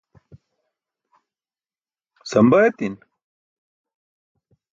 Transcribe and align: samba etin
samba 2.29 2.57
etin 2.67 2.93